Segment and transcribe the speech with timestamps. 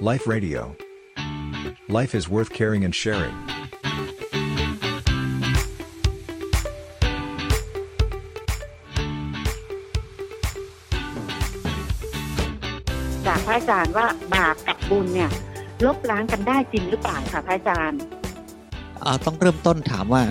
[0.00, 0.76] Life Radio.
[1.88, 3.34] Life is worth caring and sharing.
[13.26, 15.30] จากพระอาจารย์ว่าบาปกับบุญเนี่ย
[15.84, 18.00] ลบล้างกันได้จริงหรือเปล่าคะพระอาจารย์
[19.04, 20.22] อ่าต้องเริ่มต้นถามว่า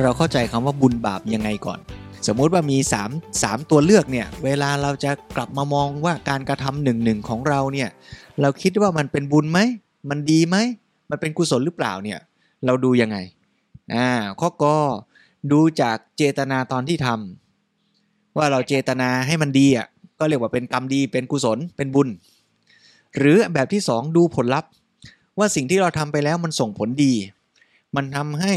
[0.00, 1.78] เราเข้าใจคำว่าบุญบาปยังไงก่อน
[2.26, 2.78] สมมุติว่ามี
[3.08, 7.88] 3 3 ตัวเลือกเนี่ยเวลาเราจะกลับมามองว่าการกระทำหนึ่งหนึ่งของเราเนี่ย
[8.40, 9.60] เราคิดว่ามันเป็นบุญไหม
[10.10, 10.56] มันดีไหม
[11.10, 12.18] มันเป็นกุศลหรือเปล่าเนี่ย
[12.66, 13.16] เราดูยังไง
[13.94, 14.08] อ่า
[14.40, 14.76] ข้อกอ
[15.52, 19.86] ดูจากเจตนาตอนที่ทำว่าเราเจตนาให้มันดีอะ
[20.18, 22.08] ก็เรียกว่าเป็นกรรมดีเป็นกุศลเป็นบุญ
[23.18, 24.70] หรือแบบที่สองดูผลลัพธ์
[25.38, 27.14] ว่าสิ่งที่เราทำไปแล้วมันส่งผลดี
[27.96, 28.54] มันทำให้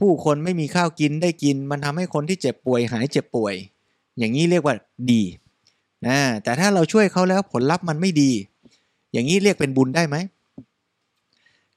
[0.00, 3.54] ผู้คนไม่มีข้าวกินได้กิน มันทำให้คนที่เจ็บป่วยหายเจ็บป่วย
[4.18, 4.74] อย่างนี้เรียกว่า
[5.12, 5.22] ดี
[6.06, 8.30] นะแต่ถ้าเราช่วยเขาแล้วผลลัพธ์มันไม่ดี
[9.12, 10.16] อย่างนี้เรียกเป็นบุญได้ไหม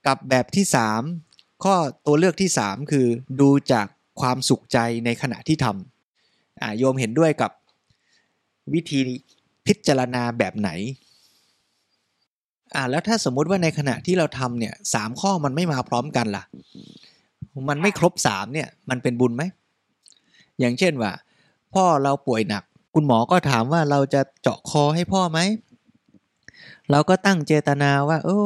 [0.05, 0.66] กับแบบที่
[1.14, 3.08] 3 ข้อตัวเลือกที่ 3 คือ
[3.42, 3.88] ดูจาก
[4.22, 7.52] ความสุขใจในขณะที่ทำอ่าโยมเห็นด้วยกับ
[8.73, 8.99] วิธี
[9.66, 10.70] พิจารณาแบบไหน
[12.75, 16.44] อ่าแล้วถ้าสมมุติว่าในขณะที่เราทำเนี่ยสามข้อมันไม่มาพร้อมกันล่ะ
[17.69, 19.44] มันไม่ครบสามเนี่ย มันเป็นบุญไหม
[20.59, 21.11] อย่างเช่นว่า
[21.73, 25.39] พ่อเราป่วยหนัก คุณหมอก็ถามว่าเราจะเจาะคอให้พ่อไหม
[26.91, 28.39] เราก็ตั้งเจตนาว่า โอ้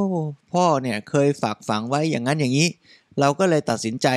[0.53, 2.67] พ่อเนี่ยเคยฝากฝังไว้อย่างนั้นอย่างนี้
[3.19, 4.07] เราก็เลยตัดสินใจ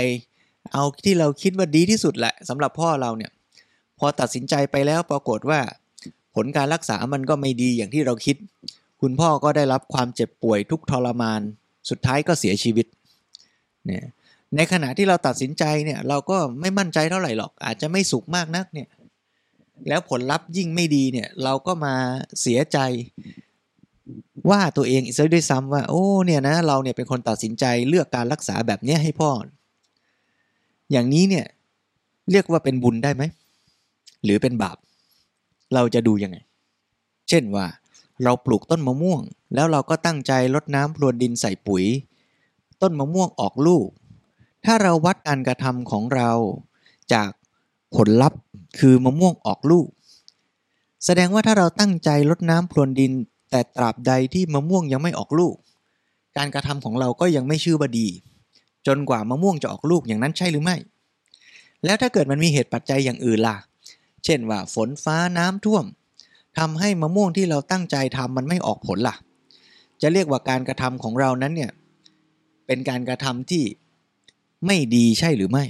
[0.72, 3.30] เอาที่เราคิดว่าดีที่สุดแหละสำหรับพ่อเราเนี่ย
[3.98, 5.60] พอตัดสินใจไปแล้วปรากฏว่า
[6.34, 8.36] ผลการรักษามันก็ไม่ดีอย่างที่เราคิด
[9.00, 11.40] คุณพ่อก็ได้รับความเจ็บป่วยทุกทรมาน
[11.90, 12.86] สุดท้ายก็เสียชีวิต
[13.86, 14.04] เนี่ย
[14.56, 18.88] ในขณะที่เราตัดสินใจเนี่ย เราก็ไม่มั่นใจเท่าไหร่หรอก อาจจะไม่สุขมากนักเนี่ย
[19.88, 21.94] แล้วผลลัพธ์ยิ่งไม่ดีเนี่ย เราก็มา
[22.40, 22.78] เสียใจ
[24.50, 29.30] ว่าตัวเองอีกซะด้วยซ้ำว่า โอ้เนี่ยนะ เราเนี่ยเป็นคนตัดสินใจเลือกการรักษาแบบเนี้ยให้พ่อ
[30.92, 31.46] อย่างนี้เนี่ย
[32.30, 33.22] เรียกว่าเป็นบุญได้ไหม
[34.24, 34.76] หรือเป็นบาป
[35.74, 36.36] เราจะดูยังไง
[37.28, 37.66] เช่นว่า
[38.24, 39.22] เราปลูกต้นมะม่วง
[39.54, 41.84] แล้วเราก็ตั้งใจรดน้ำพรวนดินใส่ปุ๋ย
[42.82, 43.88] ต้นมะม่วงออกลูก
[44.64, 46.30] ถ้าเราวัดการกระทำของเรา
[47.12, 47.30] จาก
[47.96, 48.40] ผลลัพธ์
[48.78, 49.88] คือมะม่วงออกลูก
[51.04, 53.12] แสดงว่าถ้าเราตั้งใจรดน้ำพรวนดิน
[53.50, 55.54] แต่ตราบใดที่มะม่วงยังไม่ออกลูก
[56.36, 58.08] การกระทำของเราก็ยังไม่ชื่อว่าดี
[58.86, 60.76] จนกว่ามะม่วงจะออกลูกอย่างนั้นใช่หรือไม่
[61.84, 63.56] แล้วถ้าเกิดมันมีเหตุปัจจัยอย่างอื่นล่ะ
[64.24, 65.84] เช่นว่าฝนฟ้าน้ำท่วม
[66.58, 69.16] ทำให้มะม่วงที่เราตั้งใจทำมันไม่ออกผลล่ะ
[70.02, 71.70] จะเรียกว่าการกระทำของเรานั้นเนี่ย
[72.66, 73.62] เป็นการกระทำที่
[74.66, 75.64] ไม่ดีใช่หรือไม่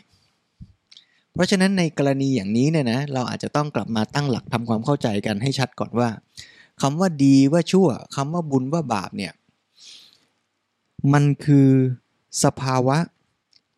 [1.33, 6.09] เพราะฉะนั้นในกรณีอย่างนี้เนี่ยนะเราอาจจะต้องกลับมาตั้งหลักทำความเข้าใจกันให้ชัดก่อนว่า
[6.83, 9.33] คำว่าดีว่าชั่วคำว่าบุญว่าบาปเนี่ย
[11.13, 11.69] มันคือ
[12.45, 12.99] สภาวะ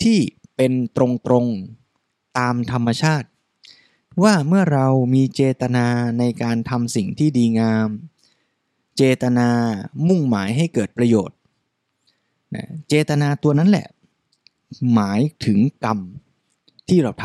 [0.03, 0.19] ที่
[0.57, 0.99] เป็นต
[1.33, 3.29] รงๆตามธรรมชาติ
[4.23, 5.87] ว่าเมื่อเรามีเจตนา
[6.19, 7.89] ในการทำสิ่งที่ดีงาม
[8.97, 9.49] เจตนา
[10.09, 11.37] มุ่งหมายให้เกิดประโยชน์
[12.55, 13.87] นะเจตนาตัวนั้นแหละ
[14.93, 15.99] หมายถึงกรรม
[16.89, 17.25] ที่เราท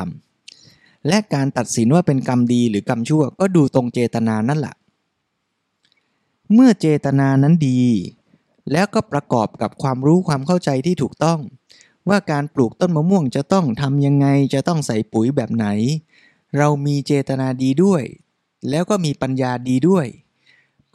[0.53, 4.75] ำและการตัดสินว่าเป็นกรรมดีหรือกรรมชั่ว ก็ดูตรงเจตนานั่นแหละ
[6.53, 7.81] เมื่อเจตนานั้นดี
[8.72, 11.40] แล้วก็ประกอบกับความรู้ความเข้าใจที่ถูกต้อง
[12.09, 15.67] ว่าการปลูกต้นมะม่วงจะต้องทำยังไงจะต้องใส่ปุ๋ยแบบไหน
[16.57, 18.03] เรามีเจตนาดีด้วย
[18.69, 20.06] แล้วก็มีปัญญาดีด้วย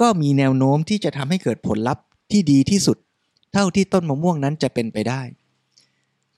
[0.01, 2.99] ก็มีแนวโน้มที่จะทำให้เกิดผลลัพธ์ที่ดีที่สุด
[3.53, 5.23] เท่าที่ต้นมะม่วงนั้นจะเป็นไปได้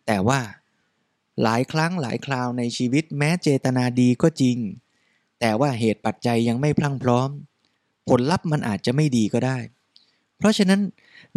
[0.08, 0.40] แต่ว่า
[1.42, 4.56] หลายครั้งหลายคราวในชีวิตแม้เจตนาดีก็จริง
[5.40, 7.28] แต่ว่าเหตุปัจจัยยังไม่พลั่งพร้อม
[8.08, 9.58] ผลลัพธ์มันอาจจะไม่ดีก็ได้
[10.36, 10.80] เพราะฉะนั้น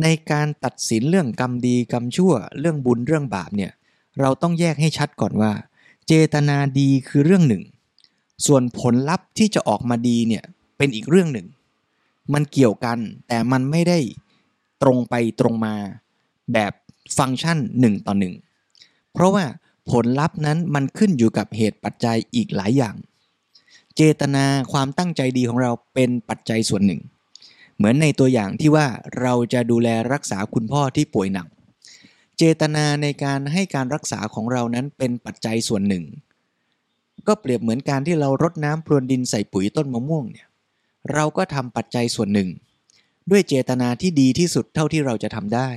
[0.01, 3.71] ในการตัดสินเรื่องกรรมดีกรรมชั่ว เรื่องบุญเรื่องบาปเนี่ย
[4.19, 5.51] เราต้องแยกให้ชัดก่อนว่า
[6.07, 7.63] เจตนาดีคือเรื่องหนึ่ง
[8.45, 10.43] ส่วนผลลัพธ์ที่จะออกมาดีเนี่ย
[10.77, 11.47] เป็นอีกเรื่องหนึ่ง
[12.33, 12.97] มันเกี่ยวกัน
[13.27, 13.99] แต่มันไม่ได้
[14.81, 15.73] ตรงไปตรงมา
[16.53, 16.73] แบบ
[17.17, 18.33] ฟังก์ชันหนึ่งต่อหนึ่ง
[19.13, 19.45] เพราะว่า
[19.91, 22.95] ผลลัพธ์นั้นมันขึ้นอยู่กับเหตุปัจจัยอีกหลายอย่าง
[23.95, 27.01] เจตนาความตั้งใจดีของเราเป็นปัจจัยส่วนหนึ่ง
[27.77, 28.87] เหมือนในตัวอย่างที่ว่า
[29.21, 31.47] เราจะดูแลรักษาคุณพ่อที่ป่วยหนัก
[32.37, 36.05] เจตนาในการให้การรักษาของเรานั้นเป็นปัจจัยส่วนหนึ่ง
[37.27, 40.47] ก็เปรียบเหมือนการที่เรารดน้ำพรวนดินใส่ปุ๋ยต้นมะม่วงเนี่ย
[41.13, 42.49] เราก็ทำปัจจัยส่วนหนึ่ง
[43.31, 45.69] ด้วยเจตนาที่ดีที่สุดเท่าที่เราจะทำได้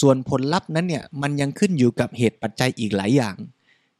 [0.00, 3.36] ส่วนผลลัพธ์นั้นเนี่ยมันยังขึ้นอยู่กับเหตุปัจจัยอีกหลายอย่าง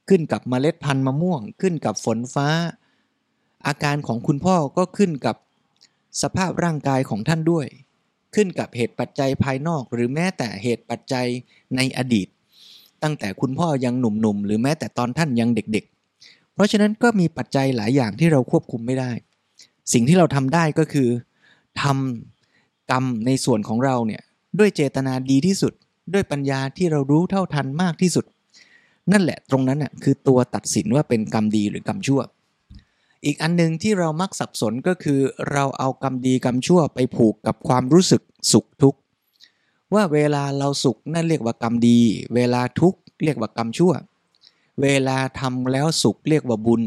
[0.08, 2.48] ขึ้นกับเมล็ดพันธุ์มะม่วง ขึ้นกับฝนฟ้า
[3.66, 5.36] อาการของคุณพ่อก็ขึ้นกับ
[6.22, 7.66] สภาพร่างกายของท่านด้วย
[8.34, 11.26] ขึ้นกับเหตุปัจจัยภายนอก หรือแม้แต่เหตุปัจจัย
[11.76, 12.28] ในอดีต
[13.02, 15.84] ตั้งแต่คุณพ่อยังหนุ่มๆหรือแม้แต่ตอนท่านยังเด็ก
[16.20, 19.10] ๆ เพราะฉะนั้นก็มีปัจจัยหลายอย่างที่เราควบคุมไม่ได้
[19.92, 21.08] สิ่งที่เราทำได้ก็คือ
[21.82, 24.22] ทำกรรมในส่วนของเราเนี่ย
[24.58, 25.72] ด้วยเจตนาดีที่สุด
[26.14, 28.24] ด้วยปัญญาที่เรารู้เท่าทันมากที่สุด
[29.12, 32.20] นั่นแหละตรงนั้นน่ะคือตัวตัดสินว่าเป็นกรรมดีหรือกรรมชั่ว
[33.24, 35.20] อีกอันหนึ่งที่เรามักสับสนก็คือ
[35.52, 38.22] เราเอากรรมดีกรรมชั่วไปผูกกับความรู้สึก
[38.52, 38.98] สุขทุกข์
[39.94, 41.98] ว่าเวลาเราสุขนั่นเรียกว่ากรรมดี
[42.34, 43.92] เวลาทุกข์เรียกว่ากรรมชั่ว
[44.82, 46.82] เวลาทำแล้วสุขเรียกว่าบุญ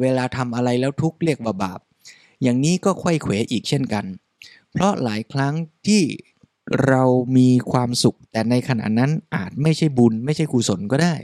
[0.00, 1.80] เวลาทำอะไรแล้วทุกข์เรียกว่าบาป
[2.42, 4.04] อย่างนี้ก็ไขว้เขวอีกเช่นกัน
[4.72, 5.54] เพราะหลายครั้ง
[5.86, 6.02] ที่
[6.86, 7.02] เรา
[7.36, 11.14] มีความสุข แต่ในขณะนั้นอาจไม่ใช่บุญ ไม่ใช่กุศลก็ได้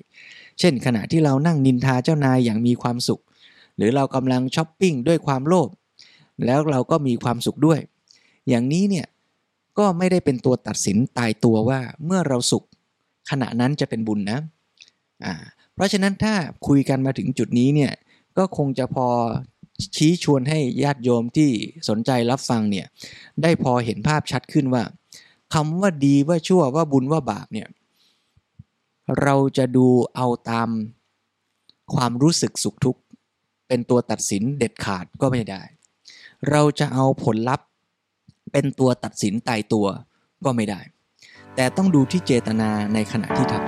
[0.58, 3.23] เช่น ขณะที่เรานั่งนินทาเจ้านายอย่างมีความสุข
[3.76, 5.69] หรือเรากำลังช้อปปิ้งด้วยความโลภ
[6.44, 7.81] แล้วเราก็มีความสุขด้วย
[8.49, 9.06] อย่างนี้เนี่ย
[9.79, 12.64] ก็ไม่ได้เป็นตัวตัดสินตายตัวว่าเมื่อเราสุข
[13.31, 14.41] ขณะนั้นจะเป็นบุญนะ
[15.25, 15.34] อ่า
[15.75, 16.34] เพราะฉะนั้นถ้า
[16.67, 17.93] คุยกันมาถึงจุดนี้เนี่ย
[18.38, 19.08] ก็คงจะพอ
[19.96, 21.50] ชี้ชวนให้ญาติโยมที่
[21.88, 22.87] สนใจรับฟังเนี่ย
[23.43, 24.82] ได้พอเห็นภาพชัดขึ้นว่า
[25.54, 27.68] คำว่าดีว่าชั่วว่าบุญว่าบาปเนี่ย
[29.22, 29.86] เราจะดู
[30.16, 30.68] เอาตาม
[31.94, 33.00] ความรู้สึกสุขทุกข์
[33.68, 35.62] เป็นตัวตัดสินเด็ดขาดก็ไม่ได้
[36.50, 37.66] เราจะเอาผลลัพธ์
[38.52, 39.86] เป็นตัวตัดสินตายตัว
[40.44, 40.80] ก็ไม่ได้
[41.54, 43.62] แต่ต้องดูที่เจตนาในขณะที่ทำ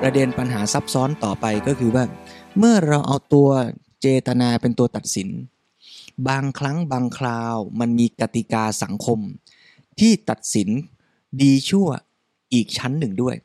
[0.00, 2.04] ประเด็นปัญหาซับซ้อนต่อไปก็คือว่า
[2.58, 3.48] เมื่อเราเอาตัว
[4.00, 5.28] เจตนาเป็นตัวตัดสิน
[6.28, 9.18] บางครั้งบางคราวมันมีกติกาสังคม
[9.98, 10.68] ที่ตัดสิน
[11.42, 11.88] ดีชั่ว
[12.52, 13.36] อีกชั้นหนึ่งด้วย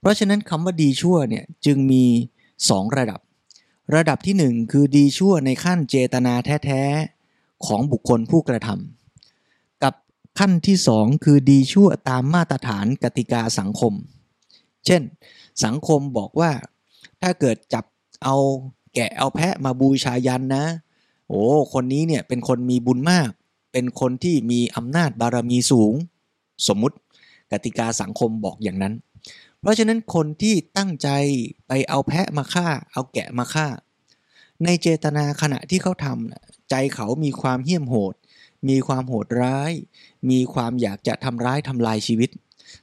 [0.00, 2.04] เพราะฉะนั้นคำว่าดีชั่วเนี่ยจึงมี
[2.50, 3.20] 2 ระดับ
[3.94, 6.34] ระดับที่ 1 คือดีชั่วในขั้นเจตนา
[6.64, 9.94] แท้ๆ ของบุคคลผู้กระทำกับ
[10.38, 13.92] ขั้นที่ 2 คือดีชั่วตามมาตรฐานกติกาสังคม
[14.86, 15.02] เช่น
[15.64, 16.50] สังคมบอกว่า
[17.22, 17.84] ถ้าเกิดจับ
[18.24, 18.36] เอา
[18.98, 20.64] แกะเอาแพะมาบูชายันนะ
[21.28, 21.42] โอ้
[21.72, 23.30] คนนี้เนี่ยเป็นคนมีบุญมาก
[23.72, 25.92] เป็นคนที่มีอำนาจบารมีสูง
[26.68, 26.96] สมมุติ
[27.50, 28.94] กติกาสังคมบอกอย่างนั้น
[29.60, 31.08] เพราะฉะนั้นคนที่ตั้งใจ
[31.68, 33.66] ไปเอาแพะมาฆ่า เอาแกะมาฆ่า
[34.64, 38.14] ในเจตนาขณะที่เขาทำใจเขามีความเหี้ยมโหด
[38.68, 39.72] มีความโหดร้าย
[40.30, 42.30] มีความอยากจะทำร้ายทำลายชีวิต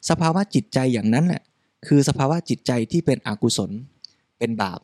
[0.09, 1.43] สภาวะจิตใจอย่างนั้นแหละ
[1.87, 3.71] คือสภาวะจิตใจที่เป็นอกุศล
[4.39, 4.79] เป็นบาป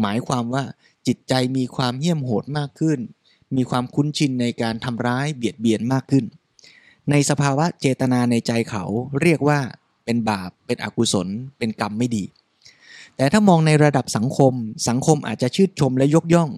[0.00, 0.64] หมายความว่า
[1.06, 2.98] จิตใจมีความเหี้ยมโหดมากขึ้น
[3.56, 6.24] มีความคุ้นชินในการทำร้ายเบียดเบียนมากขึ้น
[7.10, 8.84] ในสภาวะเจตนาในใจเขา
[9.22, 9.58] เรียกว่า
[10.04, 11.28] เป็นบาป เป็นอกุศล
[11.58, 12.24] เป็นกรรมไม่ดี
[13.16, 14.52] แต่ถ้ามองในระดับสังคม
[14.88, 16.50] สังคมอาจจะชื่นชมและยกย่อง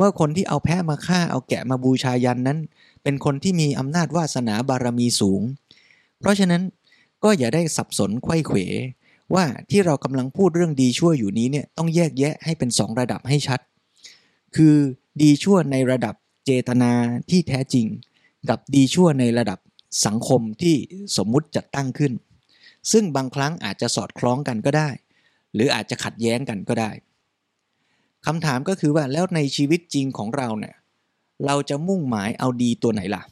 [0.00, 2.58] ว่าคนที่เอาแพะมาฆ่าเอาแกะมาบูชายันนั้น
[3.02, 5.40] เป็นคนที่มีอำนาจวาสนาบารมีสูง
[6.20, 6.62] เพราะฉะนั้น
[7.24, 8.58] ก็อย่าได้สับสนไขว้เขว
[9.34, 13.60] ว่าที่เรากำลังพูดเรื่องดีชั่วอยู่นี้เนี่ยต้องแยกแยะให้เป็นสองระดับให้ชัด
[14.56, 14.74] คือ
[15.22, 16.14] ดีชั่วในระดับ
[16.44, 16.92] เจตนา
[17.30, 17.86] ที่แท้จริง
[18.48, 19.58] กับดีชั่วในระดับ
[20.06, 20.76] สังคมที่
[21.16, 22.12] สมมุติจัดตั้งขึ้น
[22.92, 24.90] ซึ่งบางครั้งอาจจะสอดคล้องกันก็ได้
[25.54, 26.90] หรืออาจจะขัดแย้งกันก็ได้
[28.26, 30.74] คำถามก็คือว่าแล้วในชีวิตจริงของเราเนี่ย
[31.46, 33.22] เราจะมุ่งหมายเอาดีตัวไหนล่ะ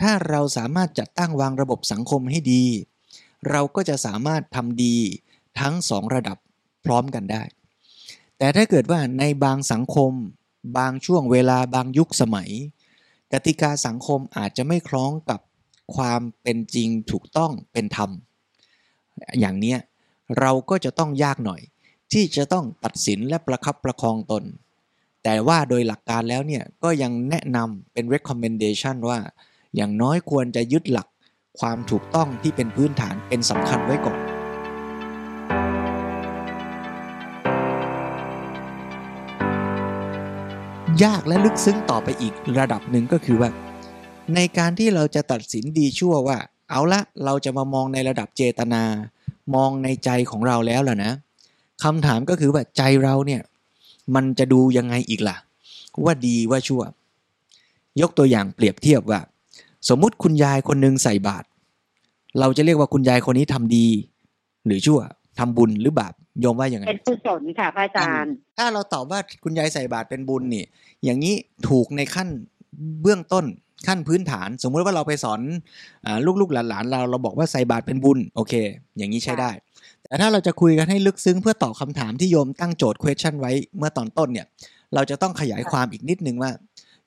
[0.00, 2.64] ถ้าเราสามารถจัดตั้งวางระบบสังคมให้ดี
[3.50, 4.96] เราก็จะสามารถทำดี
[5.60, 6.38] ทั้งสองระดับ
[6.84, 7.42] พร้อมกันได้
[8.38, 10.12] แต่ถ้าเกิดว่าในบางสังคม
[10.78, 12.50] บางช่วงเวลาบางยุคสมัย
[13.32, 15.40] กติกาสังคมอาจจะไม่คล้องกับ
[15.96, 18.10] ความเป็นจริงถูกต้องเป็นธรรม
[19.40, 19.78] อย่างเนี้ย
[20.40, 21.60] เราก็จะต้องยากหน่อย
[22.12, 24.44] ที่จะต้องตัดสินและประคับประคองตน
[25.24, 29.18] แต่ว่าโดยหลักการแล้วเนี่ยก็ยังแนะนำเป็น recommendation ว่า
[29.76, 31.08] อย่างน้อยควรจะยึดหลัก
[31.60, 34.18] ความถูกต้องที่เป็นพื้นฐานเป็นสำคัญไว้ก่อน
[41.04, 43.50] ยากและลึกซึ้งต่อไปอีกระดับหนึ่งก็คือว่า
[44.34, 46.38] ในการที่เราจะตัดสินดีชั่วว่า
[46.70, 48.82] เอาละเราจะมามองในระดับเจตนา
[49.54, 51.12] มองในใจของเราแล้วล่ะนะ
[51.84, 53.42] คำถามก็คือว่าใจเราเนี่ย
[54.14, 55.36] มันจะดูยังไงอีกล่ะ
[56.04, 56.82] ว่าดีว่าชั่ว
[58.00, 59.20] ยกตัวอย่างเปรียบเทียบว่า
[59.88, 61.46] สมมุติคุณยายคนหนึ่งใส่บาตร
[62.40, 63.86] เราจะเรียกว่าคุณยายคนนี้ทำดี
[64.66, 65.00] หรือชั่ว
[65.38, 70.64] ทำบุญหรือบาปโยมว่าอย่างไงเป็นกุศลค่ะพระอาจารย์ ถ้าเราตอบว่าคุณยายใส่บาตรเป็นบุญนี่
[71.04, 71.34] อย่างนี้
[71.68, 72.28] ถูกในขั้น
[73.02, 73.44] เบื้องต้น
[73.86, 75.40] ขั้นพื้นฐาน สมมุติว่าเราไปสอน
[76.06, 78.54] อาลูกๆหลานๆเราเราบอกว่าใส่บาตรเป็นบุญโอเค
[78.96, 79.50] อย่างนี้ใช้ได้
[80.02, 84.46] แต่ถ้าเราจะคุยกันให้ลึกซึ้งเพื่อตอบคำถามที่โยมตั้งโจทย์ question ไว้เมื่อตอนต้นเนี่ย
[84.94, 86.50] เราจะต้องขยายความอีกนิดนึงว่า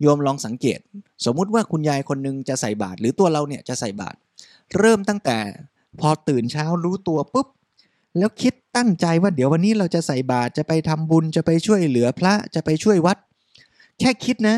[0.02, 0.80] โยมลองสังเกต
[1.26, 4.18] สมมุติว่าคุณยายคนหนึงจะใส่บาตรหรือตัวเราเนี่ยจะใส่บาตร
[4.80, 5.38] เริ่มตั้งแต่
[6.00, 7.48] พอตื่นเช้ารู้ตัวปุ๊บ
[8.18, 13.18] แล้วคิดตั้งใจว่าเดี๋ยววันนี้เราจะใส่บาตรจะไปทำบุญจะไปช่วยเหลือพระจะไปช่วยวัด
[14.00, 14.58] แค่คิดนะ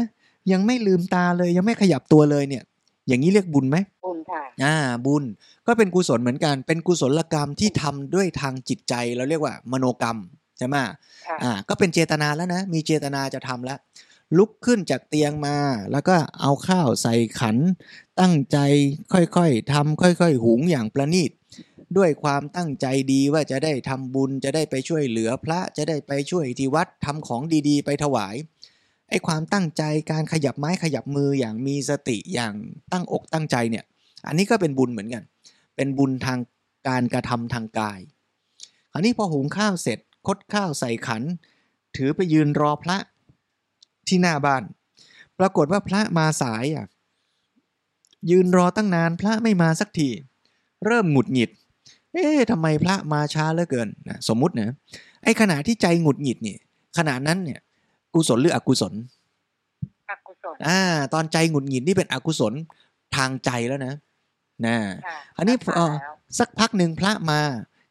[0.52, 2.64] ยังไม่ลืมตาเลยยังไม่ขยับตัวเลยเนี่ย
[3.08, 5.24] อย่างนี้เรียกบุญไหมบุญค่ะอ่าบุญ
[5.68, 10.18] ก็เป็นกุศลเหมือนกัน เป็นกุศลกรรมที่ทำด้วยทางจิตใจเราเรียกว่า มโนกรรม
[10.58, 10.76] ใช่ไหม
[11.28, 13.80] ค่ะอ่าก็เป็นเจตนาแล้วนะ มีเจตนาจะทำแล้ว
[14.38, 15.58] ลุกขึ้นจากเตียงมา
[15.92, 17.58] แล้วก็เอาข้าวใส่ขัน
[18.20, 18.58] ตั้งใจ
[19.14, 21.32] ค่อยๆทำค่อยๆ หุงอย่างประณีต
[21.98, 28.36] ด้วยความตั้งใจดีว่าจะได้ทำบุญจะได้ไปช่วยเหลือพระจะได้ไปช่วยที่วัดทำของดีๆ ไปถวาย
[29.10, 32.54] ไอ้ความตั้งใจการขยับไม้ขยับมืออย่างมีสติอย่าง
[32.92, 33.86] ตั้งอกตั้งใจเนี่ย
[34.28, 35.24] อันนี้ก็เป็นบุญเหมือนกัน
[35.76, 36.40] เป็นบุญทาง
[36.88, 38.00] การกระทำทางกาย
[38.92, 41.24] คราวนี้พอหุงข้าวเสร็จคดข้าวใส่ขัน
[41.96, 42.98] ถือไปยืนรอพระ
[44.10, 44.64] ที่หน้าบ้าน
[45.40, 46.88] ปรากฏว่าพระมาสายอะ
[48.30, 50.10] ยืนรอตั้งนานพระไม่มาสักที
[50.86, 51.50] เริ่มหงุดหงิด
[52.14, 54.70] เอ๊ะทำไมพระมาช้าเหลือเกินนะสมมุตินะ
[55.24, 56.56] ไอ้ขณะที่ใจหงุดหงิดนี่
[56.98, 57.60] ขณะนั้นเนี่ย
[58.14, 58.94] กุศลหรืออกุศล
[60.10, 60.82] อกุศลอ่า
[61.14, 62.54] ตอนใจหงุดหงิดนี่เป็นอกุศล
[63.16, 63.94] ทางใจแล้วนะ
[64.66, 64.76] นะ
[65.06, 67.42] ค่ะอันนี้พอแล้วสักพักหนึ่งพระมา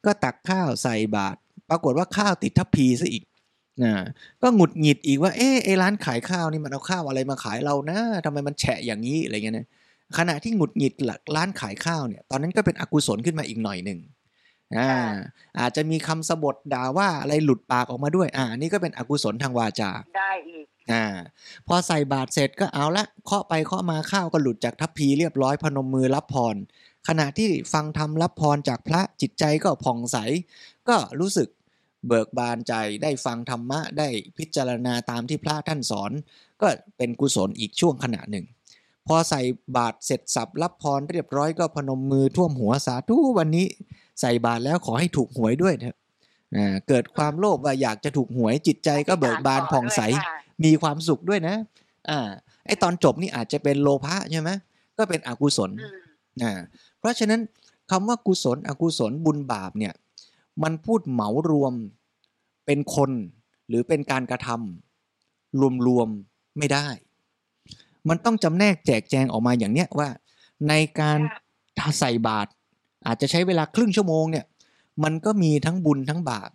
[0.04, 3.24] ก็ตักข้าวใส่บาตรปรากฏว่าข้าวติดทัพพีซะอีก
[3.82, 3.94] นะ
[4.42, 9.66] ก็หงุดหงิดอีกว่าเอ๊ะไอ้ร้านขายข้าวนี่มันเอาข้าวอะไรมาขายเรานะทำไมมันแฉะอย่างนี้อะไรเงี้ยนะ
[10.18, 13.98] ขณะที่หงุดหงิดหลักร้านขายข้าวเนี่ยตอนนั้นก็เป็นอกุศลขึ้นมาอีกหน่อยหนึ่ง
[14.78, 14.92] อ่า
[15.58, 21.04] อาจจะมีคำสบทด่าว่าอะไรหลุดปากออกมาด้วย อ่า นี่ก็เป็นอกุศลทางวาจาได้อีกอ่า
[21.66, 26.56] พอใส่บาตรเสร็จก็เอาละเคาะไปเคาะมาข้าวก็หลุดจากทัพพีเรียบร้อยพนมมือรับพร
[27.08, 30.16] ขณะที่ฟังธรรมรับพรจากพระจิตใจก็ผ่องใส
[30.88, 31.48] ก็รู้สึก
[32.06, 36.10] เบิกบานใจได้ฟังธรรมะได้พิจารณาตามที่พระท่านสอน
[36.60, 38.44] ก็เป็นกุศลอีกช่วงขณะหนึ่ง
[39.06, 39.40] พอใส่
[39.76, 43.66] บาตรเสร็จสับรับพรเรียบร้อยก็พนมมือท่วมหัวสาธุวันนี้
[44.20, 45.96] ใส่บาตรแล้วขอให้ถูกหวยด้วยเถอะ
[46.56, 51.56] อ่าเกิดความโลภว่าอยากจะถูกหวยจิตใจก็เบิกบานผ่องใสค่ะมีความสุขด้วยนะ
[52.10, 52.28] อ่า
[52.66, 54.50] ไอตอนจบนี่อาจจะเป็นโลภะใช่ไหม
[54.98, 55.98] ก็เป็นอกุศลอืม
[56.42, 56.52] อ่า
[56.98, 57.40] เพราะฉะนั้น
[57.90, 59.92] คำว่ากุศลอกุศลบุญบาปเนี่ย
[60.62, 61.74] มันพูดเหมารวม
[62.66, 63.10] เป็นคน
[63.68, 66.88] หรือเป็นการกระทำรวมๆไม่ได้
[68.08, 70.08] มันต้องจำแนกแจกแจงออกมาอย่างเนี้ยว่า
[70.68, 71.18] ในการ
[71.98, 72.50] ใส่บาตร
[73.06, 74.44] อาจจะใช้เวลาครึ่งชั่วโมงเนี่ย
[75.04, 76.50] มันก็มีทั้งบุญทั้งบาป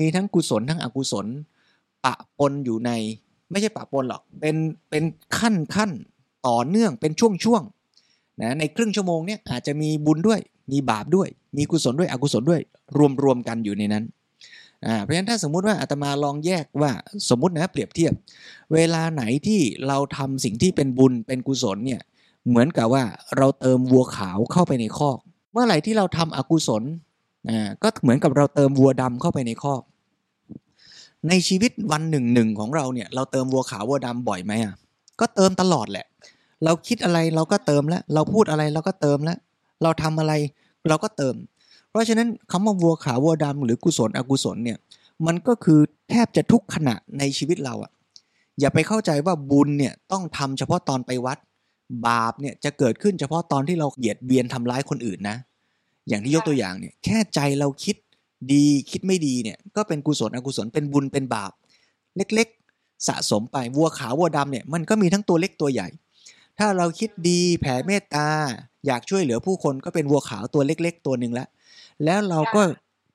[0.00, 1.26] มีทั้งกุศลทั้งอกุศล
[2.04, 2.90] ปะปนอยู่ใน
[3.50, 4.56] ไม่ใช่ปะปนหรอก เป็น
[4.90, 5.04] เป็น
[5.38, 5.90] ขั้นขั้น
[6.48, 7.62] ต่อเนื่องเป็นช่วงช่วง
[8.42, 10.40] นะในครึ่งชั่วโมงเนี่ยอาจจะมีบุญด้วย
[10.72, 12.60] มีบาปด้วย มีกุศลด้วยอกุศลด้วย
[12.96, 14.04] รวมรวมกันอยู่ในนั้น
[14.86, 16.90] อ่าเพราะฉะนั้นถ้าสมมุติว่าอาตมาลองแยกว่า
[17.30, 18.12] สมมตินะเปรียบเทียบ
[18.74, 22.00] เวลาไหนที่เราทำสิ่งที่เป็นบุญเป็นกุศลเนี่ย
[22.48, 23.04] เหมือนกับว่า
[23.38, 25.18] เราเติมวัวขาวเข้าไปในคอก
[25.52, 26.82] เมื่อไหร่ที่เราทำอกุศล
[27.48, 29.82] อ่าก็เหมือนกับเราเติมวัวดำเข้าไปในคอก
[31.28, 34.74] ในชีวิตวันหนึ่งหนึ่งของเราเนี่ยเราเติมวัวขาววัวดำบ่อยไหมอะ
[35.20, 36.06] ก็เติมตลอดแหละ
[36.64, 39.38] เราคิดอะไรเราก็เติมแล้ว เราพูดอะไรเราก็เติมแล้ว
[39.82, 40.32] เราทำอะไร
[40.88, 41.34] เราก็เติม
[41.90, 44.78] เพราะฉะนั้นคำว่าวัวขาววัวดำหรือกุศลอกุศลเนี่ย
[45.26, 47.90] มันก็คือแทบจะทุกขณะในชีวิตเราอะ
[48.60, 51.38] อย่าไปเข้าใจว่าบุญเนี่ยต้องทำเฉพาะตอนไปวัด
[52.06, 55.36] บาปเนี่ยจะเกิดขึ้นเฉพาะตอนที่เราเหยียดเบียนทำร้ายคนอื่นนะ
[56.08, 57.96] อย่างที่ยกตัวอย่างเนี่ยแค่ใจเราคิด
[58.52, 61.52] ดีคิดไม่ดีเนี่ยก็เป็นกุศลอกุศลเป็นบุญเป็นบาป
[62.16, 65.88] เล็กๆ สะสมไปวัวขาววัวดำเนี่ยมันก็มีทั้งตัวเล็กตัวใหญ่
[66.58, 68.28] ถ้าเราคิดดีแผ่เมตตา
[68.86, 71.46] อยากช่วยเหลือผู้คนก็เป็นวัวขาวตัวเล็ก ๆ ตัวหนึ่งละ
[72.04, 72.62] แล้วเราก็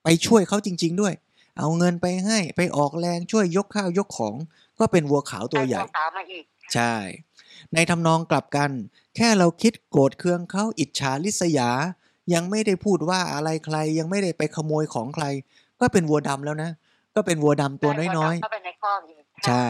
[0.04, 1.14] ไปช่วยเขาจริง ๆ ด้วย
[1.58, 4.36] เอาเงินไปให้ไปออกแรงช่วยยกข้าวยกของ
[4.80, 6.44] ก็เป็นวัวขาวตัวใหญ่ได้ขาวมาอีก
[6.74, 6.96] ใช่
[7.74, 8.72] ในทำนองกลับกัน
[9.16, 11.70] แค่เราคิดโกรธเคืองเขาอิจฉาริษยา
[12.34, 15.26] ยังไม่ได้พูดว่าอะไรใคร ยังไม่ได้ไปขโมยของใคร
[15.82, 16.72] ก็เป็นวัวดำแล้วนะ
[17.16, 19.70] ก็เป็นวัวดำตัวน้อยเข้าไปในคอกอีกๆใช่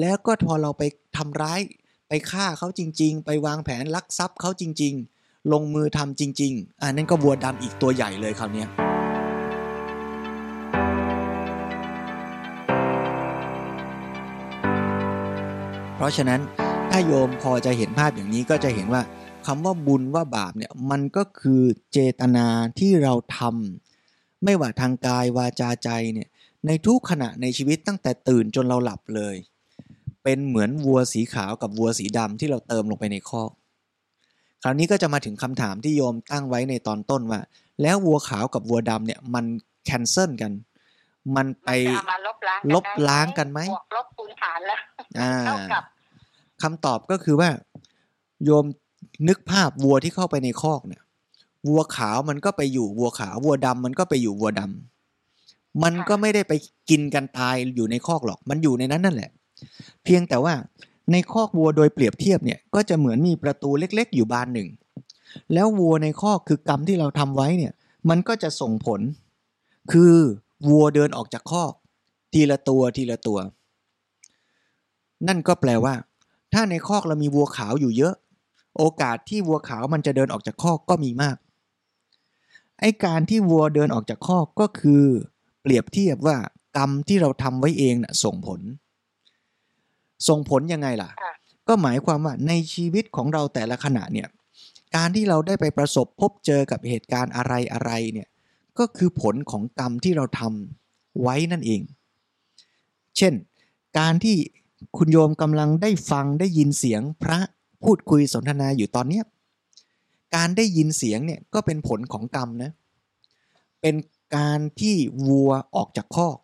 [0.00, 0.82] แล้วก็พอเราไป
[1.16, 1.60] ทำร้าย
[2.08, 8.64] ไปฆ่าเขาจริง ๆ ไปวางแผนลักทรัพย์เขาจริง ๆ ลงมือทำจริง ๆอันนั้นก็วัวดำอีกตัวใหญ่เลยคราวนี้
[15.96, 16.40] เพราะฉะนั้น
[16.90, 19.02] ถ้าโยมพอจะเห็นภาพอย่างนี้ก็จะเห็นว่า
[19.46, 22.46] คำว่าบุญว่าบาปเนี่ยมันก็คือเจตนา
[22.78, 26.28] ที่เราทำไม่ว่าทางกายวาจาใจเนี่ย
[26.66, 29.36] ในทุกขณะในชีวิตตั้งแต่ตื่นจนเราหลับเลย
[30.26, 33.50] เป็นเหมือนวัวสีขาวกับวัวสีดำที่เราเติมลงไปในคอก
[34.62, 37.40] คราวนี้ก็จะมาถึงคำถามที่โยมตั้งไว้ในตอนต้นว่า
[37.82, 39.44] แล้ววัวขาวกับวัวดำเนี่ยมัน
[39.84, 40.52] แคนเซิลกัน
[41.36, 44.80] มันไปจะเอามาลบล้างลบล้างกันไหมบวกลบคูณหารแล้ว
[45.20, 45.84] อ่าเท่ากับ
[46.62, 47.50] คำตอบก็คือว่า
[48.44, 48.64] โยม
[49.28, 51.02] นึกภาพวัวที่เข้าไปในคอกเนี่ย
[51.68, 56.52] วัวขาวมันก็ไปอยู่วัวขาววัวดำมันก็ไปอยู่วัวดำมันก็ไม่ได้ไป
[56.90, 59.30] กินกันตายอยู่ในคอกหรอก มันอยู่ในนั้นนั่นแหละ
[60.04, 60.54] เพียงแต่ว่า
[61.12, 64.68] ในคอกวัวโดยเปรียบเทียบเนี่ยก็จะเหมือนมีประตูเล็กๆ อยู่บานหนึ่ง
[65.52, 67.72] แล้ววัวในคอกคือกรรมที่เราทำไว้เนี่ย
[68.08, 69.00] มันก็จะส่งผล
[69.92, 70.14] คือ
[70.68, 71.72] วัวเดินออกจากคอก
[72.32, 73.38] ทีละตัวทีละตัว
[75.26, 75.94] นั่นก็แปลว่า
[76.52, 78.14] ถ้าในคอกเรามีวัวขาวอยู่เยอะ
[78.78, 81.36] โอกาสที่วัวขาวมันจะเดินออกจากคอกก็มีมาก
[82.80, 85.04] ไอ้การที่วัวเดินออกจากคอกก็คือ
[85.62, 86.36] เปรียบเทียบว่า
[86.76, 88.60] กรรมที่เราทำไว้เองน่ะส่งผล
[90.28, 91.34] ส่งผลยังไงล่ะค่ะ
[91.68, 94.28] ก็หมายความว่าในชีวิตของเราแต่ละขณะเนี่ย
[94.96, 98.28] การที่เราได้ไปประสบพบเจอกับเหตุการณ์อะไรอะไรเนี่ย
[98.78, 101.82] ก็คือผลของกรรมที่เราทำไว้นั่นเอง
[103.16, 103.34] เช่น
[103.98, 104.36] การที่
[104.96, 107.38] คุณโยมกำลังได้ฟังได้ยินเสียงพระ
[107.84, 109.24] พูดคุยสนทนาอยู่ตอนเนี้ย
[110.36, 112.72] การได้ยินเสียงเนี่ยก็เป็นผลของกรรมนะ
[113.80, 113.96] เป็น
[114.36, 114.96] การที่
[115.26, 116.36] วัวออกจากคอก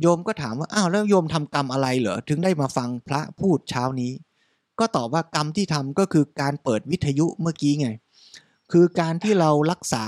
[0.00, 4.12] โยมก็ถามว่าอ้าวแล้วโยมทำกรรมอะไรเหรอถึงได้มาฟังพระพูดเช้านี้
[4.78, 7.88] ก็ตอบว่ากรรมที่ทำก็คือการเปิดวิทยุเมื่อกี้ไง
[8.72, 10.04] คือการที่เรารักษา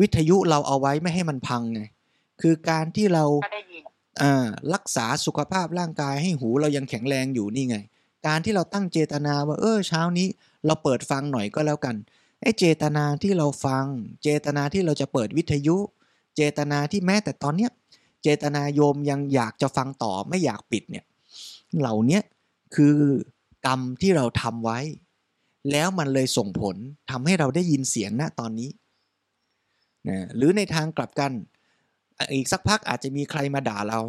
[0.00, 1.80] วิทยุเราเอาไว้ไม่ให้มันพังไง
[2.42, 3.82] คือการที่เราก็ได้ยิน
[4.22, 7.76] อ่ารักษาสุขภาพร่างกายให้หูเรายังแข็งแรงอยู่นี่ไง
[8.26, 10.28] การที่เราตั้งเจตนาว่าเออเช้านี้
[10.66, 11.96] เราเปิดฟังหน่อยก็แล้วกัน
[12.40, 13.84] ไอ้เจตนาที่เราฟัง
[14.22, 15.76] เจตนาที่เราจะเปิดวิทยุ
[16.36, 17.70] เจตนาที่แม้แต่ตอนเนี้ย
[18.22, 21.04] เจตนาโยมยังอยากจะฟังต่อไม่อยากปิดเนี่ย
[21.80, 22.20] เหล่านี้
[22.74, 22.96] คือ
[23.66, 24.78] กรรมที่เราทำไว้
[25.72, 26.76] แล้วมันเลยส่งผล
[27.10, 28.70] ทำให้เราได้ยินเสียงณตอนนี้
[30.08, 31.32] นะหรือในทางกลับกัน
[32.32, 34.00] อีกสักพักอาจจะมีใครมาด่าเรา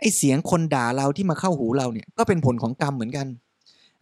[0.00, 3.26] ไอ้เสียงคนด่าเราที่มาเข้าหูเราเนี่ยก็เป็นผลของกรรมเหมือนกัน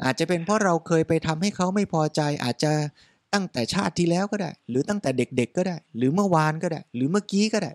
[0.04, 2.72] อาจจะเป็นเพราะเราเคยไปทำให้เขาไม่พอใจ อาจจะ
[3.34, 7.72] ตั้งแต่ชาติที่แล้วก็ได้ หรือตั้งแต่เด็กๆก็ได้ หรือเมื่อวานก็ได้ หรือเมื่อกี้ก็ได้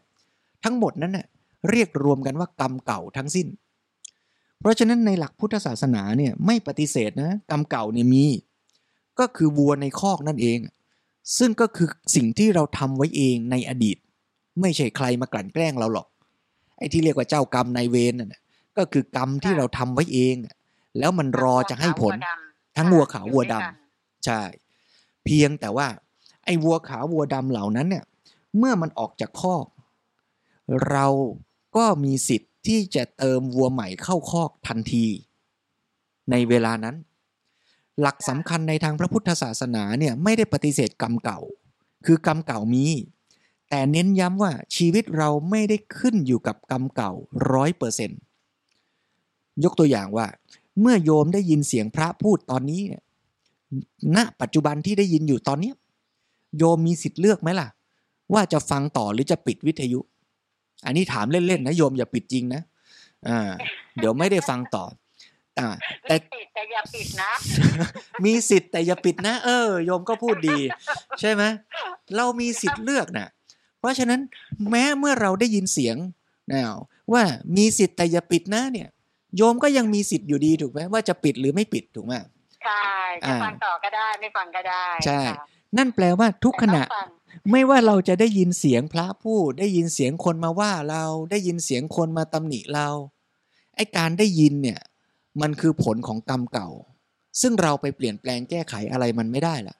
[0.63, 1.27] ทั้งหมดนั้นน่ะ
[1.69, 3.47] เรียกรวมกันว่ากรรมเก่าทั้งสิ้น
[4.59, 8.25] เพราะฉะนั้นในหลักพุทธศาสนาเนี่ยไม่ปฏิเสธนะกรรมเก่าเนี่ยมี
[9.19, 10.59] ก็คือวัวในคอกนั่นเอง
[11.37, 13.97] ซึ่งก็คือสิ่งที่เราทำไว้เองในอดีต
[14.61, 16.07] ไม่ใช่ใครมากลั่นแกล้งเราหรอก
[16.77, 18.41] ไอ้ที่เรียกว่าเจ้ากรรมนายเวรนั่นน่ะ
[18.77, 20.55] ก็คือกรรมที่เราทำไว้เองอะ
[20.99, 22.13] แล้วมันรอจะให้ผล
[22.77, 24.41] ทั้งวัวขาววัวดำใช่
[25.25, 25.87] เพียงแต่ว่า
[26.45, 28.03] ไอ้วัวขาววัวดำเหล่านั้นเนี่ย
[28.57, 29.65] เมื่อมันออกจากคอก
[30.89, 31.05] เรา
[31.79, 35.05] ก็มีสิทธิ์ที่จะเติมวัวใหม่เข้าคอกทันที
[36.31, 36.95] ในเวลานั้น
[38.01, 41.39] หลักสำคัญในทางพระพุทธศาสนาเนี่ยไม่ได้ปฏิเสธกรรมเก่า
[42.05, 42.85] คือกรรมเก่ามี
[43.69, 47.11] แต่เน้นย้ำว่าชีวิตเราไม่ได้ขึ้นอยู่กับกรรมเก่า
[47.53, 48.11] ร้อยเปอร์เซน
[49.63, 50.27] ยกตัวอย่างว่า
[50.79, 55.71] เมื่อโยมได้ยินเสียงพระพูดตอนนี้เณปัจจุบันที่ได้ยินอยู่ตอนนี้
[56.57, 57.67] โยมมีสิทธิ์เลือกไหมล่ะ
[58.33, 59.99] ว่าจะฟังต่อหรือจะปิดวิทยุ
[60.85, 62.61] อันนี้ถามเล่นๆนะโยมอย่าปิดจริงนะ
[63.27, 63.49] อ่า
[63.97, 64.85] เดี๋ยวไม่ได้ฟังต่อ
[65.59, 65.67] อ่า
[66.07, 67.31] แต่แต่ปิดแต่อย่าปิดนะ
[68.25, 70.57] มีสิทธิ์แต่อย่าปิดนะ เออโยมก็พูดดี
[71.19, 71.43] ใช่ไหม
[72.15, 73.27] เรามีสิทธิ์เลือกนะ
[73.79, 74.19] เพราะฉะนั้น
[74.69, 75.95] แม้เมื่อเราได้ยินเสียง
[76.51, 76.61] นะ
[77.13, 77.23] ว่า
[77.57, 78.87] มีสิทธิ์แต่อย่าปิดนะเนี่ย
[79.37, 82.13] โยมก็ยังมีสิทธิ์อยู่ดีถูกไหมว่าจะปิดหรือไม่ปิดถูกไหม
[82.63, 82.85] ใช่
[83.21, 85.45] จะอ่าฟังต่อก็ได้ไม่ฟังก็ได้ใช่ค่ะ
[85.77, 87.09] นั่นแปลว่าทุกขณะแต่ต้องฟัง
[87.51, 92.89] ไม่ว่าเราจะได้ยินเสียงพระพูด ได้ยินเสียงคนมาว่าเราได้ยินเสียงคนมาตำหนิเรา
[93.75, 94.79] ไอ้การได้ยินเนี่ย
[95.41, 96.69] มันคือผลของกรรมเก่า
[97.41, 99.75] ซึ่งเราไปเปลี่ยนแปลงแก้ไขอะไรมันไม่ได้ละ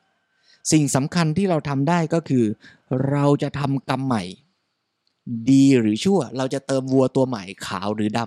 [0.71, 2.45] สิ่งสำคัญที่เราทำได้ก็คือ
[3.09, 4.23] เราจะทำกรรมใหม่
[5.49, 8.19] ดีหรือชั่ว เราจะเติมวัวตัวใหม่ขาวหรือด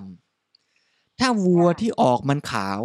[0.56, 2.80] ำถ้าวัวที่ออกมันขาว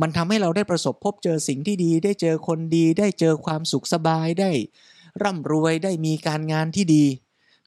[0.00, 4.50] มันทำให้เราได้ประสบพบเจอสิ่งที่ดี ได้เจอคนดี ได้เจอความสุขสบายได้
[5.22, 7.04] ร่ำรวยได้มีการงานที่ดี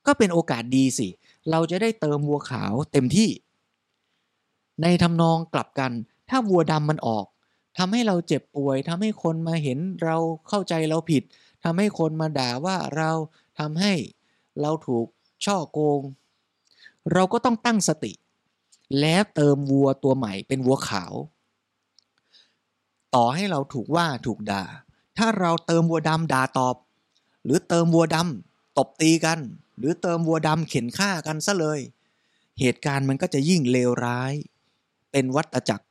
[0.06, 1.08] ก็เป็นโอกาสดีสิ
[1.50, 3.30] เราจะได้เติมวัวขาวเต็มที่
[4.82, 5.92] ในทำนองกลับกัน
[6.30, 7.26] ถ้าวัวดำมันออก
[7.78, 11.24] ทำให้เราเจ็บป่วยทำให้คนมาเห็นเราเข้าใจเราผิด
[11.63, 13.12] ทำให้คนมาด่าว่าเรา
[13.60, 13.94] ทำให้
[14.62, 15.06] เราถูก
[15.46, 16.02] ช่อโกง
[17.13, 18.13] เราก็ต้องตั้งสติ
[19.00, 21.13] แล้วเติมวัวตัวใหม่เป็นวัวขาว
[23.15, 24.63] ต่อให้เราถูกว่าถูกด่า
[25.17, 26.76] ถ้าเราเติมวัวดำด่าตอบ
[27.43, 29.39] หรือเติมวัวดำตบตีกัน
[29.78, 31.80] หรือเติมวัวดำเข็นฆ่ากันซะเลย
[32.60, 34.34] เหตุการณ์มันก็จะยิ่งเลวร้าย
[35.12, 35.86] เป็นวัฏจักร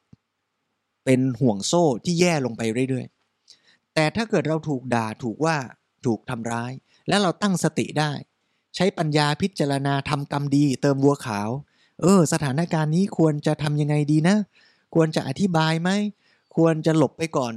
[1.05, 5.57] เป็นห่วงโซ่ที่แย่ลงไปเรื่อยๆ แต่ถ้าเกิดเราถูกด่าถูกว่า
[6.07, 6.73] ถูกทำร้าย
[7.09, 8.13] แล้วเราตั้งสติได้
[8.77, 11.51] ใช้ปัญญาพิจารณาทำกรรมดี เติมวัวขาว
[12.01, 14.37] เออ สถานการณ์นี้ควรจะทำยังไงดีนะ
[14.95, 15.91] ควรจะอธิบายไหม
[16.59, 17.55] ควรจะหลบไปก่อน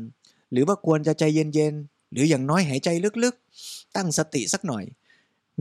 [0.51, 2.89] หรือว่าควรจะใจเย็นๆ หรืออย่างน้อยหายใจ
[3.23, 4.85] ลึกๆ ตั้งสติสักหน่อย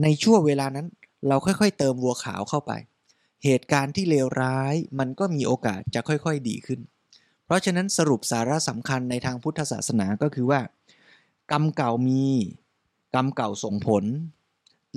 [0.01, 0.87] ในช่วงเวลานั้น
[1.27, 2.71] เราค่อยๆ เติมวัวขาวเข้าไป
[3.43, 6.79] เหตุการณ์ที่เลวร้ายมันก็มีโอกาสจะค่อยๆดีขึ้น
[7.45, 10.61] เพราะฉะนั้นสรุปสาระสำคัญในทางพุทธศาสนาก็คือว่า
[11.51, 12.25] กรรมเก่ามี
[13.15, 14.03] กรรมเก่าส่งผล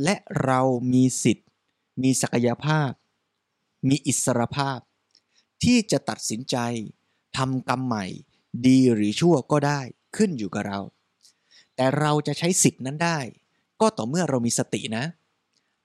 [0.03, 0.61] และเรา
[0.93, 1.49] มีสิทธิ์
[2.03, 2.91] มีศักยภาพ
[3.89, 4.79] มีอิสรภาพ
[5.65, 6.57] ที่จะตัดสินใจ
[7.37, 8.05] ทำกรรมใหม่
[8.67, 9.81] ดีหรือชั่วก็ได้
[10.17, 10.81] ขึ้นอยู่กับเรา
[11.77, 13.19] แต่เราจะใช้สิทธินั้นได้
[13.81, 15.05] ก็ต่อเมื่อเรามีสตินะ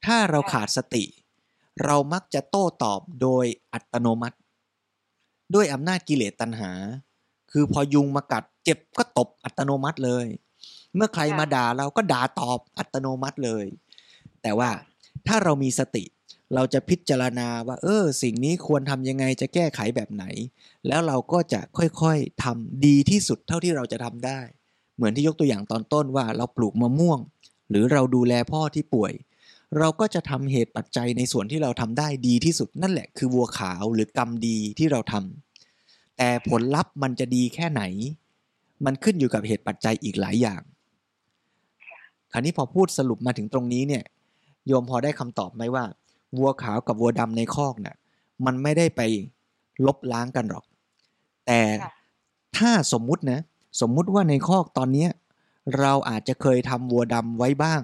[0.05, 1.03] ถ้าเราขาดสติ
[1.83, 4.37] เรามักจะโต้ตอบโดยอัตโนมัติ
[5.53, 6.71] ด้วยอำนาจกิเลสตัณหา
[7.51, 10.27] คือพอยุงมากัดเจ็บก็ตบอัตโนมัติเลย
[10.95, 13.65] เมื่อใครมาด่าเราก็ด่าตอบอัตโนมัติเลย
[14.41, 14.69] แต่ว่า
[15.27, 16.03] ถ้าเรามีสติ
[16.55, 20.25] เราจะพิจารณาว่า เออ สิ่งนี้ควรทำยังไงจะแก้ไขแบบไหน
[20.87, 24.39] แล้วเราก็จะค่อยๆทำดีที่สุดเท่าที่เราจะทำได้
[24.95, 27.19] เหมือนที่ยกตัวอย่างตอนต้นว่าเราปลูกมะม่วง
[27.69, 29.13] หรือเราดูแลพ่อที่ป่วย
[29.77, 37.81] เราก็จะทำเหตุปัจจัยในส่วนที่เราทำได้ดีที่สุดนั่นแหละคือวัวขาวหรือกรรมดีที่เราทำแต่ผลลัพธ์มันจะดีแค่ไหน
[38.85, 40.61] มันขึ้นอยู่กับเหตุปัจจัยอีกหลายอย่าง
[42.31, 44.03] คราวนี้พอพูดสรุปมาถึงตรงนี้เนี่ย
[44.67, 45.83] โยมพอได้คำตอบไหมว่า
[46.37, 47.95] วัวขาวกับวัวดำในคอกน่ะ
[48.45, 49.01] มันไม่ได้ไป
[49.85, 50.65] ลบล้างกันหรอก
[51.47, 51.91] แต่ค่ะ
[52.57, 53.39] ถ้าสมมุตินะ
[53.81, 55.09] สมมุติว่าในคอกตอนเนี้ย
[55.79, 57.81] เราอาจจะเคยทำวัวดำไว้บ้าง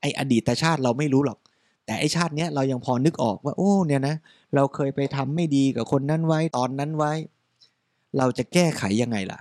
[0.00, 1.38] ไออดีตชาติเราไม่รู้หรอก
[1.84, 4.16] แต่ไอชาติเนี้ยเรายังพอนึกออกว่า โอ้เนี่ยนะ
[4.54, 7.12] เราเคยไปทำไม่ดีกับคนนั้นไว้ตอนนั้นไว้
[8.18, 9.40] เราจะแก้ไขยังไงล่ะ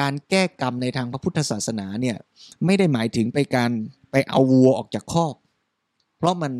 [0.00, 2.16] การแก้กรรมในทางพระพุทธศาสนาเนี่ย
[2.64, 3.70] ไม่ได้หมายถึงไปการ
[4.10, 5.34] ไปเอาวัวออกจากคอก
[6.18, 6.52] เพราะมัน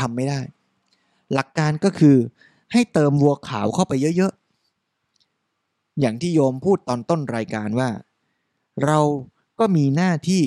[0.00, 0.40] ทำไม่ได้
[1.34, 2.16] หลักการก็คือ
[2.72, 7.90] ให้เติมวัวขาวเข้าไปเยอะๆ อย่างที่โยมพูดตอนต้นรายการว่า
[8.84, 8.98] เรา
[9.58, 10.42] ก็มีหน้าที่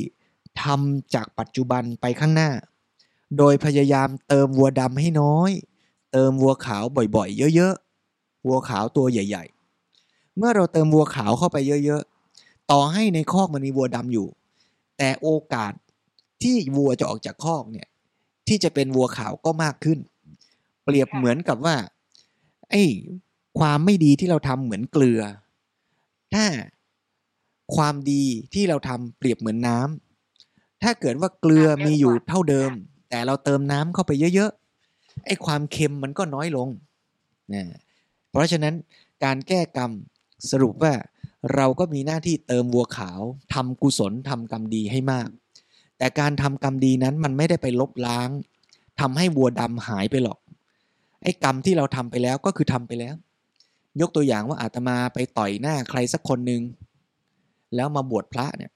[0.64, 2.50] ทำจากปัจจุบันไปข้างหน้า
[3.38, 5.52] โดยพยายามเติมวัวดำให้น้อย
[6.12, 6.84] เติมวัวขาว
[7.16, 9.46] บ่อยๆ เยอะๆ วัวขาวตัวใหญ่
[9.92, 14.28] ๆ เมื่อเราเติมวัวขาวเข้าไปเยอะๆ ต่อให้ในคอกมันมีวัวดำอยู่
[14.98, 15.74] แต่โอกาส
[16.44, 17.88] ที่วัวจะออกจากคอกเนี่ย
[18.48, 20.00] ที่จะเป็นวัวขาวก็มากขึ้น
[20.84, 21.76] เปรียบเหมือนกับว่า
[22.70, 22.84] ไอ้
[23.60, 25.22] ความไม่ดีที่เราทำเหมือนเกลือ
[26.34, 26.46] ถ้า
[27.76, 28.24] ความดี
[28.54, 32.72] ที่เราทำเปรียบเหมือนน้ำถ้าเกิดว่าเกลือมีอยู่เท่าเดิม
[33.10, 36.68] แต่เราเติมน้ำเข้าไปเยอะๆไอ้ความเค็มมันก็น้อยลง
[37.54, 37.64] นะ
[38.30, 38.74] เพราะฉะนั้น
[39.24, 39.92] การแก้กรรม
[40.52, 40.94] สรุปว่า
[41.56, 43.22] เราก็มีหน้าที่เติมวัวขาว
[43.54, 45.30] ทำกุศลทำกรรมดีให้มาก
[46.02, 48.30] แต่การทำกรรมดีนั้นมันไม่ได้ไปลบล้าง
[49.00, 50.40] ทำให้วัวดำหายไปหรอก
[51.24, 53.16] ไอ้กรรมที่เราทำไปแล้วก็คือทำไปแล้ว
[54.02, 56.62] ยกตัวอย่างว่าอาตมาไปต่อยหน้าใครสักคนหนึ่ง
[57.76, 58.72] แล้วมาบวชพระเนี่ย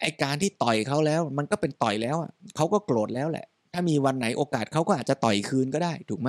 [0.00, 6.28] ไอ้การที่ต่อยเขาแล้วมันก็เป็นต่อยแล้วอะเขาก็โกรธแล้วแหละ ถ้ามีวันไหนโอกาสเขาก็อาจจะต่อยคืนก็ได้ถูกไหม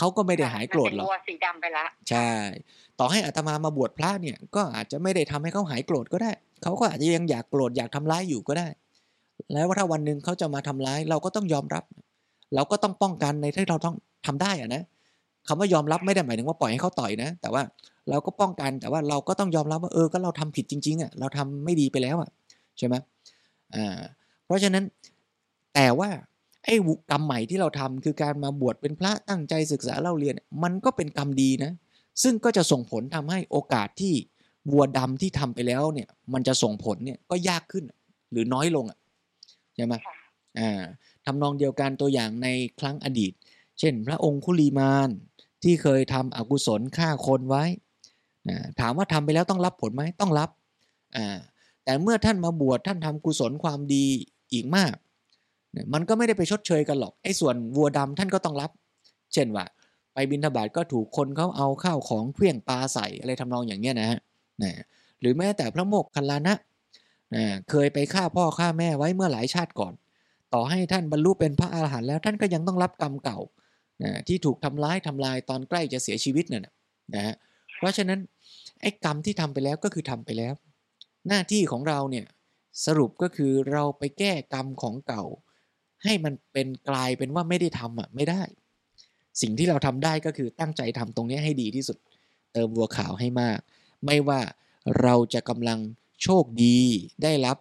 [0.00, 2.30] เขาก็ไม่ได้หายโกรธหรอกมันเป็นวัวสีดำไปละใช่
[2.98, 6.32] ต่อให้อาตมามาบวชพระเนี่ย ก็อาจจะไม่ได้ทำให้เขาหายโกรธก็ได้
[6.62, 8.68] เขาก็อาจจะยังอยากโกรธอยากทำร้ายอยู่ก็ได้
[9.52, 11.84] แล้วว่าถ้าวันหนึ่งเขาจะมาทำร้าย เราก็ต้องยอมรับ
[12.54, 13.94] เราก็ต้องป้องกันในที่เราต้อง
[14.26, 14.82] ทำได้อะนะ
[15.48, 17.62] คำว่ายอมรับไม่ได้หมายถึงว่าปล่อยให้เขาต่อยนะ แต่ว่า
[18.10, 22.30] เราก็ป้องกันแต่ว่าเราก็ต้องยอมรับว่าเออก็เราทำผิดจริงๆอะเราทำไม่ดีไปแล้วอะ
[22.78, 22.94] ใช่ไหม
[23.74, 23.98] อ่า
[24.44, 24.84] เพราะฉะนั้น
[25.74, 26.08] แต่ว่า
[26.64, 26.74] ไอ้
[27.10, 31.72] กรรมใหม่ที่เราทำคือการมาบวชเป็นพระตั้งใจศึกษาเล่าเรียน มันก็เป็นกรรมดีนะ
[32.22, 34.14] ซึ่งก็จะส่งผลทำให้โอกาสที่
[34.70, 37.84] วัวดำที่ทำไปแล้วเนี่ย มันจะส่งผลเนี่ยก็ยากขึ้น
[38.32, 38.98] หรือน้อยลงอะ
[39.74, 40.14] ใช่ไหมค่ะ
[40.58, 40.80] อ่า
[41.24, 42.48] ทำนองเดียวกันตัวอย่างใน
[42.80, 43.32] ครั้งอดีต
[43.78, 45.10] เช่น พระองค์คุลีมาน
[45.62, 47.64] ที่เคยทำอกุศลฆ่าคนไว้
[48.48, 50.50] อ่าถามว่าทำไปแล้วต้องรับผลไหมต้องรับ
[51.16, 51.38] อ่า
[51.84, 54.04] แต่เมื่อท่านมาบวชท่านทำกุศลความดี
[54.52, 55.09] อีกมากเนี่ย
[55.94, 58.70] มันก็ไม่ได้ไปชดเชยกันหรอกไอ้ส่วนวัวดำท่านก็ต้องรับ
[59.34, 59.64] เช่นว่า
[60.14, 64.18] ไปบิณฑบาตก็ถูกคนเขาเอาข้าวของเครื่องปลาใส่อะไรทำนองอย่างเงี้ยนะฮะ
[65.20, 66.54] หรือแม้แต่พระโมกขัลลานะ
[67.70, 69.92] เคยไปฆ่าพ่อฆ่าแม่ไว้เมื่อหลายชาติก่อน
[70.54, 73.38] ต่อให้ท่านบรรลุเป็นพระอาหารหันต์แล้วท่านก็ยังต้องรับกรรมเก่า
[74.28, 76.74] ที่ถูกทำร้ายทำลายตอนใกล้จะเสียชีวิตเนี่ยนะ
[77.14, 77.34] นะฮะ
[77.78, 78.18] เพราะฉะนั้น
[78.80, 80.54] ไอ้กรรมที่ทำไปแล้วก็คือทำไปแล้ว
[81.28, 82.26] หน้าที่ของเราเนี่ย
[82.86, 85.24] สรุปก็คือเราไปแก้กรรมของเก่า
[86.04, 88.42] ให้มันเป็นกลายเป็นว่าไม่ได้ทำอะไม่ได้
[89.40, 91.98] สิ่งที่เราทำได้ก็คือตั้งใจทำตรงนี้ให้ดีที่สุด
[92.52, 93.58] เติมวัวขาวให้มาก
[94.06, 94.40] ไม่ว่า
[95.02, 95.78] เราจะกำลัง
[96.22, 96.78] โชคดี
[97.22, 97.56] ได้รับ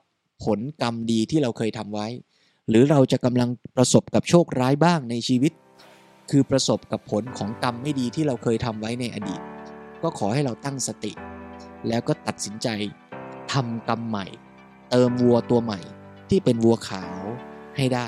[0.46, 2.08] ผลกรรมดีที่เราเคยทำไว้
[2.70, 5.54] หรือเราจะกำลังประสบกับโชคร้ายบ้างในชีวิต
[6.30, 9.42] คือประสบกับผลของกรรมไม่ดีที่เราเคยทำไว้ในอดีต
[10.02, 11.12] ก็ขอให้เราตั้งสติ
[11.88, 12.68] แล้วก็ตัดสินใจ
[13.54, 14.26] ทำกรรมใหม่
[14.90, 15.80] เติมวัวตัวใหม่
[16.30, 17.22] ที่เป็นวัวขาว
[17.78, 18.08] ให้ได้